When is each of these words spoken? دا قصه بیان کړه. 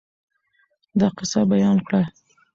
دا 0.99 1.07
قصه 1.17 1.41
بیان 1.51 1.77
کړه. 1.87 2.01